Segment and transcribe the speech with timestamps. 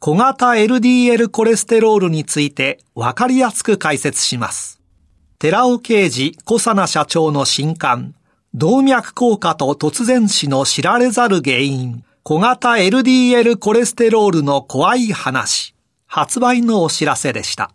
[0.00, 4.80] 小型 LDL コレステロールについてわかりやすく解説します。
[5.40, 8.14] 寺尾啓二小佐奈社長の新刊、
[8.54, 15.74] 動脈硬化と突然死の知られざる原因、小型 LDL コレステロールの怖い話、
[16.06, 17.72] 発売のお知らせでした。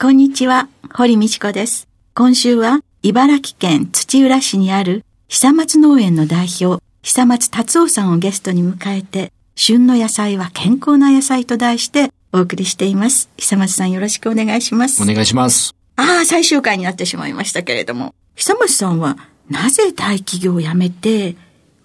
[0.00, 1.86] こんにちは、堀道子です。
[2.14, 13.30] 今週は茨城県土浦市にある久松農園の代表、久松達夫さんをゲストに迎えて、旬の野菜は健康な野菜と題してお送りしています。
[13.38, 15.02] 久松さんよろしくお願いします。
[15.02, 15.74] お願いします。
[15.96, 19.16] ああ、最終回になってしまいましたけれども、久松さんは
[19.48, 21.36] なぜ大企業を辞めて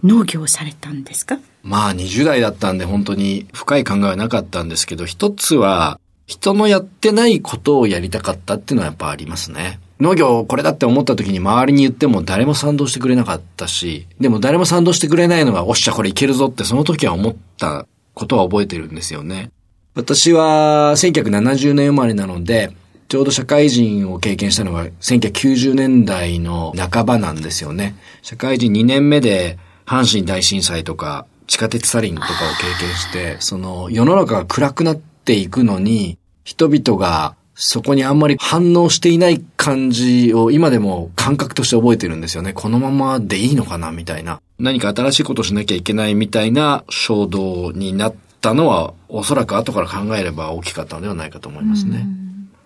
[0.03, 1.39] 農業をされたんですか？
[1.63, 9.79] まあ20代だったんで本当に深い考えはなかったんですけど、一つは人のやってないことをやりたかったっていうのはやっぱありますね。
[10.01, 17.85] 農業これだって思った時に周りに言っても誰も賛同してくれなかったし、でも誰も賛同してくれないのが、おっしゃこれいけるぞってその時は思った
[18.15, 19.51] ことは覚えてるんですよね。
[19.93, 22.71] 私は1970年生まれなので、
[23.09, 27.95] ちょうど社会人を経験したのが1990年代の半ばなんですよね。
[28.23, 42.53] 社会人2年目で阪神大震災とか地下鉄サリンとかを経験して、その世の中が暗くなっていくのに、人々がそこにあんまり反応していない感じを今でも感覚として覚えてるんですよね。
[42.53, 44.41] このままでいいのかなみたいな。
[44.57, 52.07] 何か新しいことをしなきゃいけないみたいな衝動になったのはおそらく後から考えれば大きかったのではないかと思いますね。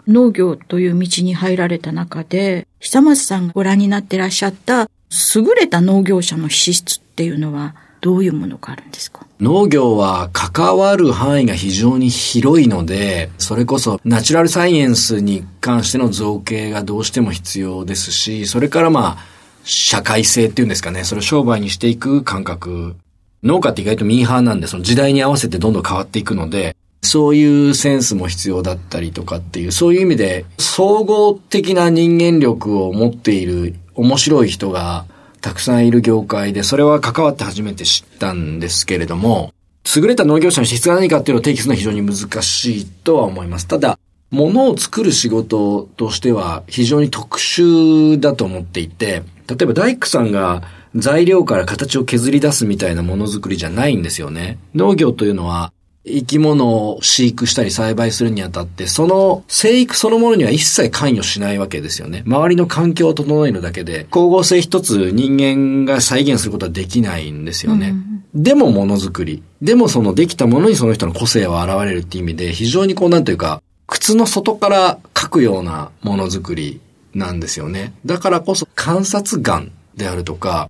[0.08, 4.90] 農業という道に入られた中で、久松さんがご覧になってらっしゃった
[5.36, 9.26] 優れた農業者の資質っていうのはどういうものがあるんですか？
[9.40, 19.26] 農業は関わる範囲が非常に広いので、それこそナチュラルサイエンスに関しての造形がどうしても必要ですし、それからまあ、
[19.64, 22.96] 社会性っていうんですかね、それを商売にしていく感覚。
[23.42, 35.06] 農家って意外とミーハーなんで、その時代に合わせてどんどん変わっていくので、そういうセンスも必要だったりとかっていう、そういう意味で、総合的な人間力を持っている面白い人が
[35.46, 39.54] たくさんいる業界で、それは関わって初めて知ったんですけれども、
[39.96, 43.68] 優れた農業者の質が何かっていうのを定義するのは非常に難しいとは思います。
[43.68, 44.00] ただ、
[44.32, 50.64] 物を作る仕事としては非常に特殊だと思っていて、例えば大工さんが
[50.96, 54.58] 材料から形を削り出すみたいなものづくりじゃないんですよね。
[54.74, 55.72] 農業というのは
[56.08, 62.24] 生き物を飼育したり栽培するにあたって、その生育そのものには一切関与しないわけですよね。
[62.28, 67.96] 周りの環境を整えるだけで、光合成一つ人間が再現することはできないんですよね。
[68.34, 69.42] うん、でもものづくり。
[69.62, 76.82] でもそのできたものにその人の個性は現れるっていう意味で、非常にこうなんというか、靴の外から描くようなものづくり
[77.16, 77.94] なんですよね。
[78.06, 80.70] だからこそ観察眼であるとか、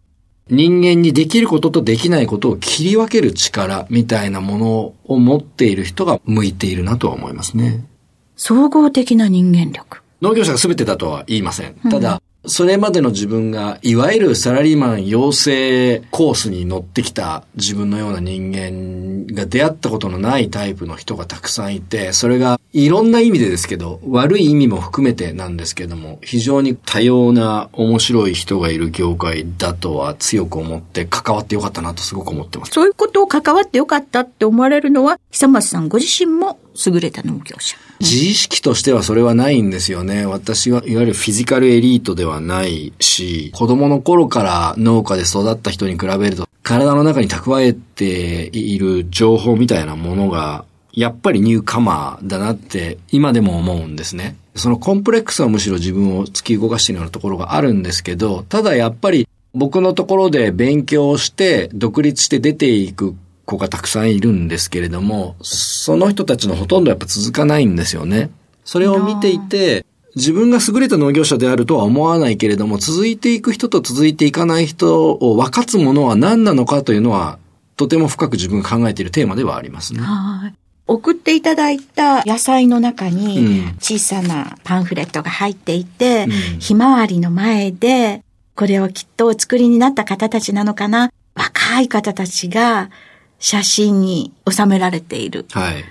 [0.50, 7.83] 人間にできることとできないことを切り分ける力みたいなものを持っている人が向いているなとは思いますね。
[8.35, 10.03] 総合的な人間力。
[10.22, 11.75] 農業者が全てだとは言いません。
[11.89, 32.71] ただ、それまでの自分が、いわゆるサラリーマン養成コースに乗ってきた自分のような人間が出会ったことのないタイプの人がたくさんいて、それがいろんな意味でですけど、悪い意味も含めてなんですけども、非常に多様な面白い人がいる業界だとは強く思って関わってよかったなとすごく思ってます。
[32.71, 37.77] そういうことを関わってよかったって思われるのは、久松さんご自身も優れた農業者。
[38.00, 40.25] 自意識としてはそれはないんですよね。
[40.25, 54.36] 私はいわゆるフィジカルエリートではないし、子供の頃から農家で育った人に比べると、体の中に蓄えている情報みたいなものが、やっぱりニューカマーだなって今でも思うんですね。
[54.56, 68.30] そのコンプレックスはむしろ自分を突き動かしているようなところがあるんですけど、ただやっぱり僕のところで勉強して独立して出ていく子がたくさんいるんですけれども、その人たちのほとんどやっぱ続かないんですよね。
[68.63, 77.38] それを見ていて、自分が優れた農業者であるとは思わないけれども、続いていく人と続いていかない人を分かつものは何なのかというのは、
[77.75, 80.00] とても深く自分が考えているテーマではありますね。
[80.01, 80.53] はい。
[80.88, 88.24] 送っていただいた野菜の中に小さなパンフレットが入っていて、うん、ひまわりの前で、
[88.56, 92.89] これをきっとお作りになった方たちなのかな若い方たちが
[93.40, 95.46] 写真に収められている。
[95.52, 95.84] はい。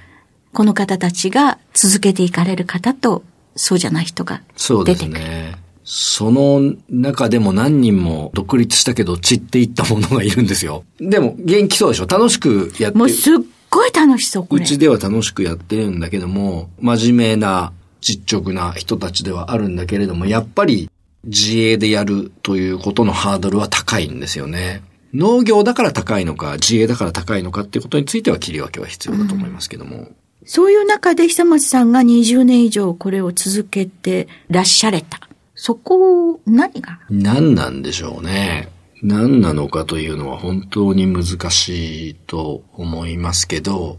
[0.52, 3.24] この方たちが続けていかれる方と、
[3.56, 4.56] そうじゃない人が出てくる。
[4.56, 5.56] そうですね。
[5.84, 10.84] その中でも何人も独立したけど散っていったものがいるんですよ。
[10.98, 12.06] でも元気そうでしょ？
[12.06, 13.36] 楽しくやってもうすっ
[13.68, 14.62] ごい楽しそう、これ。
[14.62, 20.88] うちでは楽しくやってるんだけども、真面目な、実直な人たちではあるんだけれども、やっぱり
[21.24, 24.82] 自営でやるということのハードルは高いんですよね。
[25.14, 29.96] 農業だから高いのか、自営だから高いのかっていうことについては切り分けは必要だと思いますけども。
[29.96, 35.20] うん、そういう中で久松さんが20年以上これを続けてらっしゃれた。
[35.54, 36.98] そこ、何が？
[37.08, 38.68] 何なんでしょうね。
[39.02, 43.98] 何なのかというのは本当に難しいと思いますけど、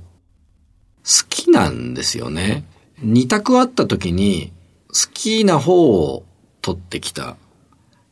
[1.05, 2.65] 好きなんですよね。
[3.01, 4.51] 二択あった時に、
[4.87, 6.23] 好きな方を
[6.61, 7.37] 取ってきた。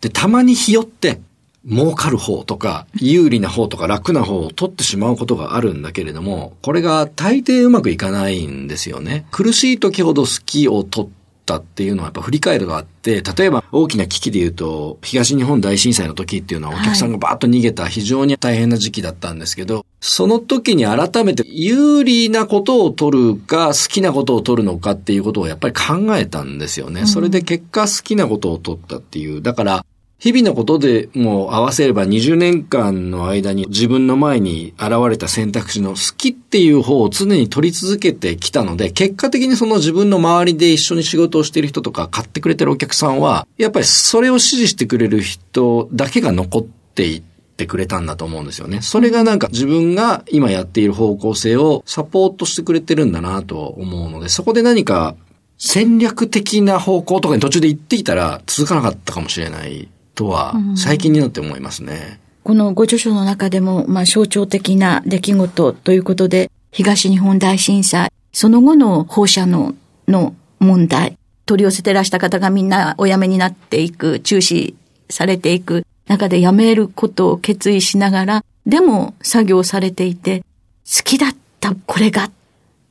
[0.01, 1.19] で、たまにひよって、
[1.69, 9.25] 儲かる方とか、有利な方とか楽な方を取ってしまうことがあるんだけれども、これが大抵うまくいかないんですよね。
[9.31, 11.11] 苦しい時ほど好きを取っ
[11.45, 27.05] たっていうのはやっぱ振り返るがあって、例えば大きな危機で言うと、東日本大震災の時っていうのはお客さんがバーッと逃げた非常に大変な時期だったんですけど、その時に改めて有利なことを取るか好きなことを取るのかっていうことをやっぱり考えたんですよね。
[27.05, 29.41] それで結果好きなことを取ったっていう。
[29.41, 29.85] だから、
[30.23, 47.21] 日々のことでもう合わせれば20年間の間に自分の前に現れた選択肢の好きっていう方を常に取り続けてきたので、結果的にその自分の周りで一緒に仕事をしている人とか買ってくれてるお客さんは、やっぱりそれを支持してくれる人だけが残っていっ
[47.57, 48.81] てくれたんだと思うんですよね。
[48.81, 55.17] それがなんか自分が今やっている方向性をサポートしてくれてるんだなと思うので、そこで何か
[55.57, 62.19] 戦略的な方向とかに途中で行ってきたら続かなかったかもしれないとは、最近になって思いますね。
[62.43, 69.75] このご著書の中でも、まあ、象徴的な出来事ということで、東日本大震災、その後の放射能
[70.07, 74.75] の問題、取り寄せてらした方がみんなお辞めになっていく、中止
[75.09, 80.39] されていく中で辞めることを決意しながら、でも作業されていて、
[80.85, 82.31] 好きだったこれがっ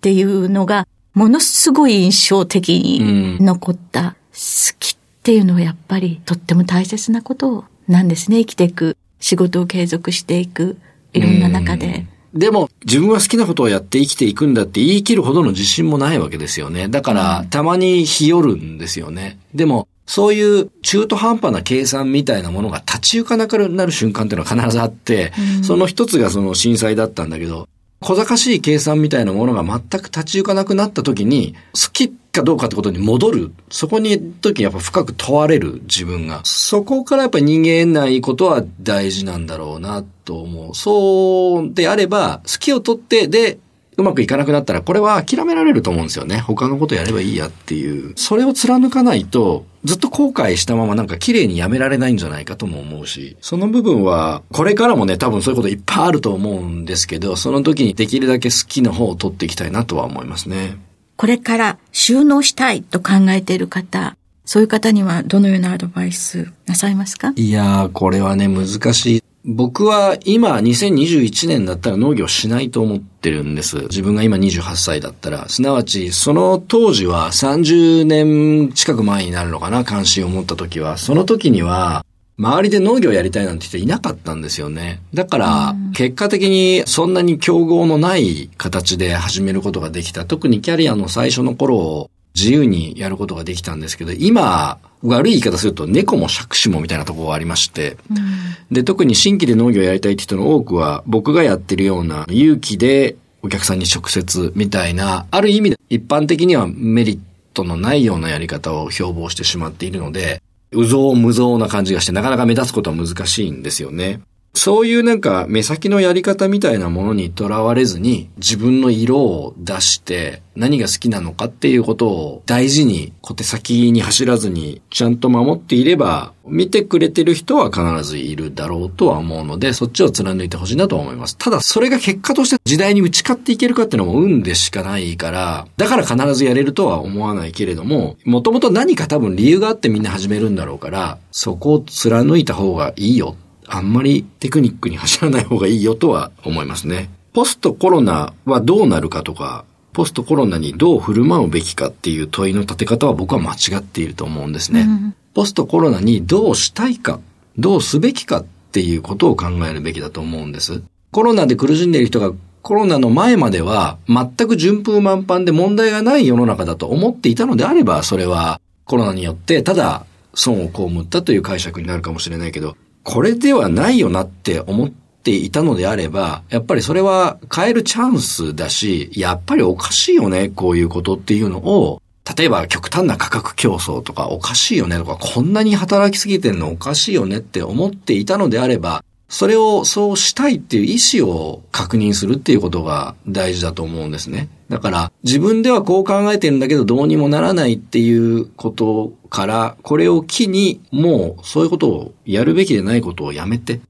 [0.01, 4.17] ていうのが、ものすごい印象的に残った。
[4.33, 8.41] 好きっていうのはやっぱりとっても大切なことなんですね。
[8.41, 10.79] 生きていく、仕事を継続していく、
[11.13, 12.07] いろんな中で。
[12.35, 16.89] でも、自分は好きなことをやって生きていくんだって言い切るほどの自信もないわけですよね。
[16.89, 19.39] だから、たまに日和るんですよね。
[19.55, 25.33] でも、そういう中途半端な計算みたいなものが立ち行かなくなる瞬間っていうのは必ずあって、
[25.63, 27.69] その一つがその震災だったんだけど、
[28.01, 33.53] 小賢しい計算みたいなものが全く立ち行かなくなった時に、好きかどうかってことに戻る。
[33.71, 36.41] そこに時やっぱ深く問われる自分が。
[36.45, 40.75] そこからやっぱ人間ないことは大事なんだろうなと思う。
[40.75, 43.59] そうであれば、好きを取って、で、
[43.99, 46.39] うまくいかなくなったら、これは諦められると思うんですよね。
[46.39, 48.15] 他のことやればいいやっていう。
[48.17, 60.79] それを貫かないと、ずっと後悔したままなんか綺麗にやめられないんじゃないかとも思うし、その部分は、これからもね、多分そういうこといっぱいあると思うんですけど、その時にできるだけ好きな方を取っていきたいなとは思いますね。
[61.23, 67.33] これから収納したいと考えている方、そういう方にはどのようなアドバイスなさいますか？
[67.37, 69.23] いやー、これはね、難しい。
[69.45, 73.83] 僕は今2021年だったら農業しないと思ってるんです。
[73.83, 75.49] 自分が今28歳だったら。
[75.49, 80.99] すなわち、その当時は30年近く前になるのかな、関心を持った時は。
[80.99, 82.05] その時には、
[82.39, 85.01] 周りで農業やりたいなんて人いなかったんですよね。
[85.15, 90.25] だから、結果的にそんなに競合のない形で始めることができた。
[90.25, 107.19] 特にキャリアの最初の頃を自由にやることができたんですけど、今、悪い言い方すると猫も借子もみたいなところがありまして、うん、で、特に新規で農業やりたいって人の多くは、僕がやってるような勇気でお客さんに直接みたいな、ある意味で一般的にはメリッ
[107.53, 110.41] トのないようなやり方を標榜してしまっているので、
[110.73, 114.21] うぞう無造な感じがしてなかなか目立つことは難しいんですよね。
[114.55, 131.39] そういうなんか目先のやり方みたいなものにとらわれずに自分の色を出して何が好きなのかっていうことを大事に小手先に走らずにちゃんと守っていれば見てくれてる人は必ずいるだろうとは思うのでそっちを貫いてほしいなと思います。
[131.39, 143.37] ただそれが結果として時代に打ち勝っていけるかっていうのも運でしかないからだから必ずやれるとは思わないけれどももともと何か多分理由があってみんな始めるんだろうからそこを貫いた方がいいよ
[143.75, 147.09] あんまりテクニックに走らない方がいいよとは思いますね。
[147.33, 149.65] ポストコロナはどうなるかとか、
[149.95, 154.83] ポストコロナにどう振る舞うべきかっていう問いの立て方は僕は間違っていると思うんですね。
[154.83, 157.19] うん、ポストコロナにどうしたいか、
[157.57, 160.83] どうすべきかっていうことを考えるべきだと思うんです。
[161.11, 182.01] コロナで苦しんでいる人がコロナの前までは全く順風満帆で問題がない世の中だと思っていたのであれば、それはコロナによってただ損を被ったという解釈になるかもしれないけど、これではないよなって思っていたのであれば、やっぱりそれは変えるチャンスだし、やっぱりおかしいよね、こういうことっていうのを、
[182.37, 194.49] 例えば極端な価格競争とかおかしいよねとか、こんなに働きすぎてんのおかしいよねって思っていたのであれば、それをそうしたいっていう意思を確認するっていうことが大事だと思うんですね。
[194.73, 203.83] だから自分ではこう考えてるんだけどどうにもならないっていうことから、これを機にもうそういうことをやるべきでないことをやめて、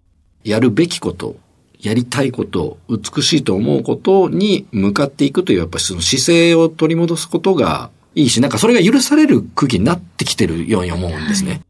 [0.43, 1.37] やるべきこと、
[1.81, 11.51] やりたいこと、美しいと思うことに向かっていくというやっぱりその姿勢を取り戻すことがいいし、なんかそれが許される空気になってきてるように思うんですね。
[11.51, 11.61] はい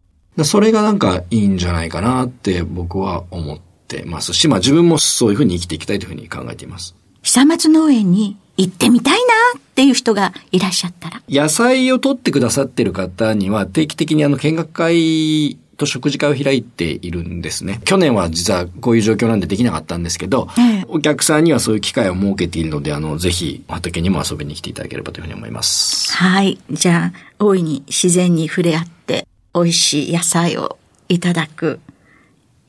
[0.44, 6.96] それがなんかいいんじゃないかなって僕は思ってますし、まあ自分もそういうふうに生きていきたいというふうに考えています。
[7.22, 9.18] 久松農園に行ってみたいな
[9.58, 11.22] っていう人がいらっしゃったら。
[11.28, 17.80] 野菜を取ってくださってる方には定期的にあの見学会と食事会を開いているんですね。
[17.84, 26.12] 去年は実はこういう状況なんでできなかったんですけど、ええ、お客さんにはそういう機会を設けているので、あの、ぜひ畑にも遊びに来ていただければというふうに思います。
[26.16, 26.58] はい。
[26.70, 30.78] じゃあ、大いに自然に触れ合って、美味しい野菜を
[31.08, 31.80] いただく。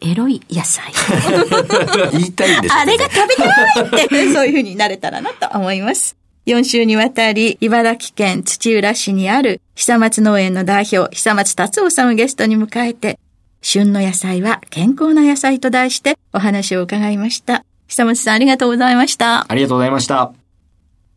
[0.03, 0.91] エロい野菜。
[2.11, 6.17] 言いたいんです、ね、あれが食べたいって、 そういうふうになれたらなと思います。
[6.45, 13.17] 4週にわたり、茨城県土浦市にある久松農園の代表、久松達夫さんをゲストに迎えて、
[13.61, 17.63] 旬の野菜は健康な野菜と題してお話を伺いました。
[17.87, 19.45] 久松さんありがとうございました。
[19.47, 20.33] ありがとうございました。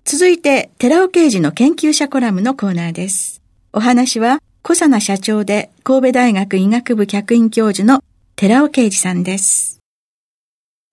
[0.05, 3.43] 続いて、寺尾刑事の研究者コラムのコーナーです。
[3.73, 8.02] お話は、小佐奈社長で神戸大学医学部客員教授の
[8.38, 9.81] 寺尾啓二さんです。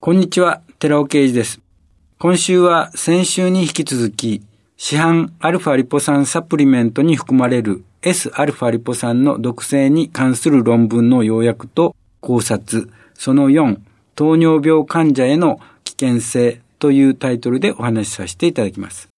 [0.00, 1.60] こんにちは、寺尾啓二です。
[2.18, 4.40] 今週は先週に引き続き、
[4.78, 13.76] 市販アルファリポ酸サプリメントに含まれる S アルファリポ酸の毒性に関する論文の要約と考察、その4、
[14.14, 19.08] 糖尿病患者への危険性というタイトルでお話しさせていただきます。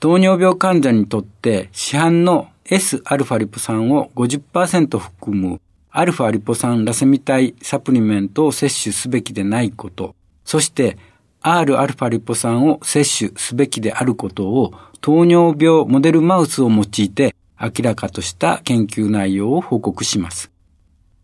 [0.00, 5.60] 糖尿病患者にとって市販の Sα リポ酸を50%含む
[5.98, 10.14] アルファリポ酸ラセミ体サプリメントを摂取すべきでないこと、
[10.44, 10.96] そして
[11.42, 20.52] Rα リポ酸を摂取すべきであることを糖尿病モデルマウスを用いて明らかとした研究内容を報告します。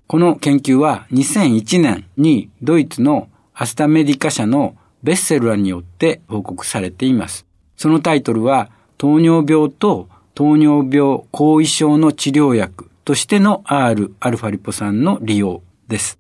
[0.09, 7.47] この研究は2001年にドイツのアスタメディカ社のベッセルラによって報告されています。
[7.77, 16.20] そのタイトルは糖尿病と糖尿病後遺症の治療薬としての Rα リポ酸の利用です。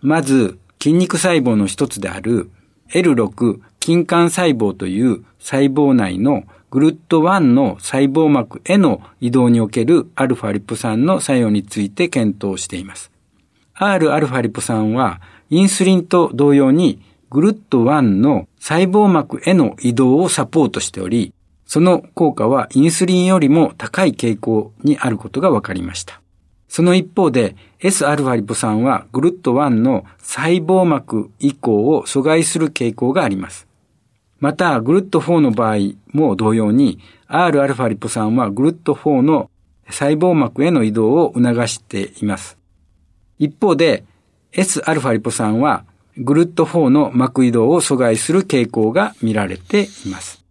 [0.00, 2.50] まず、筋肉細胞の一つである
[2.90, 13.10] L6 筋管細胞という細胞内のグルット1の細胞膜への移動における α リポ酸の作用について検討しています。
[13.74, 17.00] Rα リポ酸はインスリンと同様に
[17.30, 21.32] グルット1の細胞膜への移動をサポートしており、
[21.64, 26.20] その効果はインスリンよりも高い傾向にあることが分かりました。
[26.73, 33.67] その一方で Sr リポ酸はグルット1の細胞膜以降を阻害する傾向があります。
[34.39, 36.97] また、グルット4の場合も同様に
[37.29, 39.51] Rα リポ酸はグルット4の
[39.87, 42.57] 細胞膜への移動を促しています。
[43.37, 44.03] 一方で
[44.51, 45.85] Sα リポ酸は
[46.17, 50.43] グルット4の膜移動を阻害する傾向が見られています。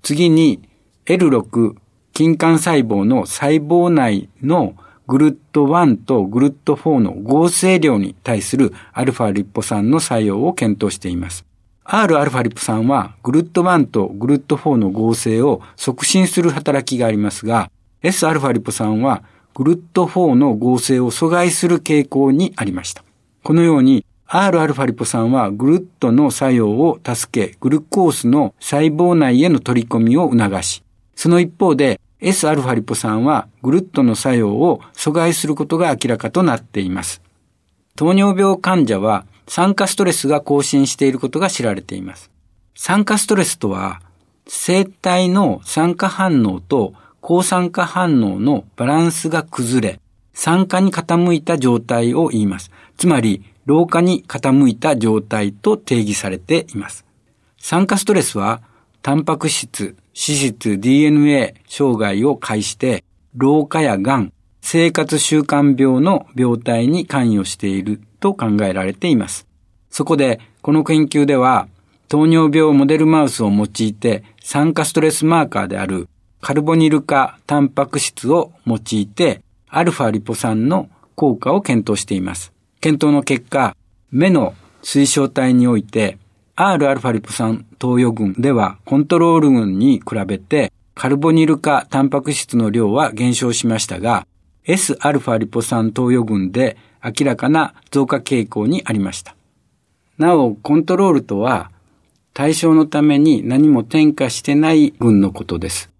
[0.00, 0.66] 次に
[1.04, 1.74] L6
[2.16, 4.74] 筋管細胞の細胞内の
[5.09, 11.45] グルット1とグルット4の合成量に対するアルファリポ酸の作用を検討しています。
[11.85, 17.69] Rα リポ酸はグルット1とグルット4の合成を促進する働きがありますが、
[18.01, 19.23] Sα リポ酸は
[19.53, 23.03] グルット4の合成を阻害する傾向にありました。
[23.43, 30.81] このように Rα リポ酸はグルットの作用を助け、グルコースの細胞内への取り込みを促し、
[31.15, 37.22] その一方で Sα リポ酸はグルットの作用を阻害することが明らかとなっています。
[37.96, 42.30] 糖尿病患者は酸化ストレスが更新していることが知られています。
[42.76, 44.00] 酸化ストレスとは、
[44.46, 50.00] 生体の酸化反応と抗酸化反応のバランスが崩れ、
[50.32, 52.70] 酸化に傾いた状態を言います。
[52.96, 57.04] つまり、老化に傾いた状態と定義されています。
[57.58, 58.62] 酸化ストレスは、
[59.02, 63.02] タンパク質、脂質、DNA 障害を介して、
[63.34, 69.46] 老化や癌、生活習慣病の病態に関与していると考えられています。
[69.90, 71.68] そこで、この研究では、
[72.08, 76.08] 糖尿病モデルマウスを用いて酸化ストレスマーカーである
[76.40, 82.52] カルボニル化タンパク質を用いてアルファリポ酸の効果を検討しています。
[82.80, 83.76] 検討の結果、
[84.10, 86.18] 目の水晶体において
[86.59, 94.25] Rα リポ酸投与群ではコントロール群に比べてカルボニル化タンパク質の量は減少しましたが
[94.65, 99.35] Sα リポ酸投与群で明らかな増加傾向にありました。
[100.17, 101.71] なお、コントロールとは
[102.33, 105.91] 対象のために何も添加してない群のことです。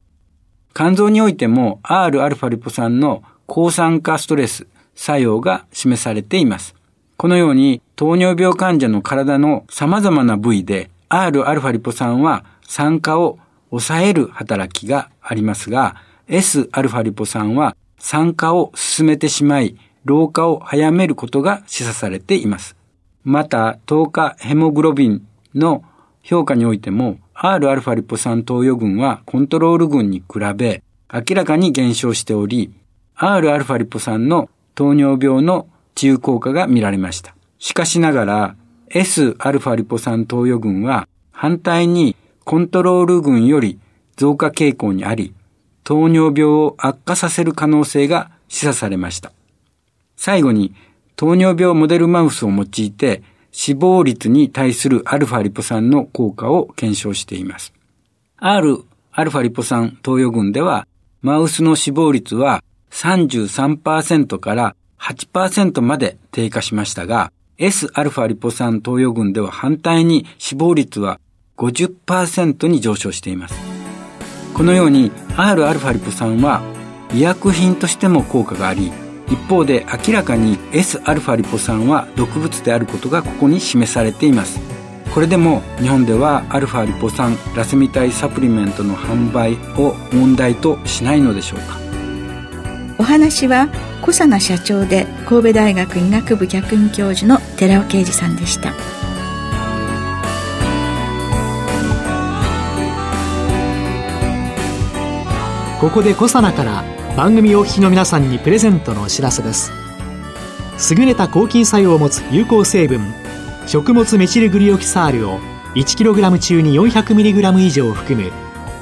[0.73, 6.75] 肝臓においても Rα リポ酸の抗酸化ストレス作用が示されています。
[7.19, 15.95] このように糖尿病患者の体の様々な部位で Rα リポ酸は酸化を抑える働きがありますが
[16.27, 22.75] Sα リポ酸は酸化を進めてしまい老化を早めることが示唆されています。
[23.23, 25.83] また、糖化ヘモグロビンの
[26.21, 32.71] 評価においても Rα リポ酸投与群はコントロール群に比べ明らかに減少しており、
[33.17, 37.34] Rα リポ酸の糖尿病の 治癒効果が見られました。
[37.58, 38.56] しかしながら
[38.90, 43.78] Sα リポ酸投与群は反対にコントロール群より
[44.16, 45.34] 増加傾向にあり、
[45.84, 49.32] 糖尿病を悪化させる可能性が示唆されました。
[50.16, 50.74] 最後に
[51.16, 57.72] 糖尿病モデルマウスを用いて死亡率に対するアルファリポ酸の効果を検証しています。
[58.36, 60.86] R アルファリポ酸投与群では、
[61.20, 71.20] マウスの死亡率は33%から8%まで低下しましたが、S アルファリポ酸投与群では反対に死亡率は
[71.56, 73.54] 50%に上昇しています。
[74.54, 76.62] このように R アルファリポ酸は
[77.12, 78.92] 医薬品としても効果があり、
[79.30, 84.60] 一方で明らかに Sα リポ酸は毒物であることがここに示されています
[85.14, 91.89] これでも日本では α リポ酸ラセミ体サプリメントの販売を問題としないのでしょうか
[93.00, 93.68] お話は
[94.02, 98.74] 小佐奈社長で神戸大学医学部客員教授の寺尾啓二さんでした。
[105.80, 106.84] ここで小佐奈から
[107.16, 109.72] 番組お聞きの皆さんにプレゼントのお知らせです。
[110.94, 113.00] 優れた抗菌作用を持つ有効成分
[113.66, 115.40] 食物メチルグリオキサールを
[115.74, 118.30] 1kg 中に 400mg 以上含む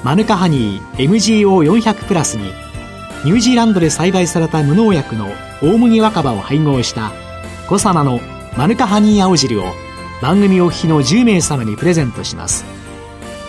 [0.02, 2.52] マヌカハニー MGO400 プラスに
[3.24, 5.28] ニュージーランドで栽培された無農薬の
[5.61, 7.12] 大麦若葉を配合した
[7.68, 8.20] コサナの
[8.57, 9.72] マヌカハニー青汁を
[10.22, 12.64] 番組お聞きの10名様にプレゼントします。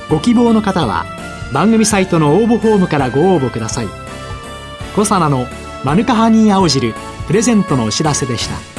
[0.09, 1.05] ご希望の方は
[1.53, 3.87] 番組サイトの応募フォームからご応募ください。
[4.95, 5.45] コサナの
[5.83, 6.93] マヌカハニー青汁
[7.27, 8.78] プレゼントのお知らせでした。